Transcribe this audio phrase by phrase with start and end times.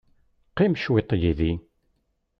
[0.49, 1.53] Qqim cwiṭ yid-i.